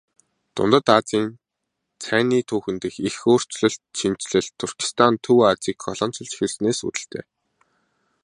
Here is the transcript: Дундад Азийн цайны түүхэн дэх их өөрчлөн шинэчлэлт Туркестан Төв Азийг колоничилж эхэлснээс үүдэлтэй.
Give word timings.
Дундад 0.55 0.87
Азийн 0.97 1.27
цайны 2.03 2.39
түүхэн 2.49 2.75
дэх 2.83 2.95
их 3.09 3.15
өөрчлөн 3.31 3.73
шинэчлэлт 3.99 4.53
Туркестан 4.59 5.13
Төв 5.23 5.39
Азийг 5.51 5.77
колоничилж 5.85 6.31
эхэлснээс 6.35 6.79
үүдэлтэй. 6.85 7.23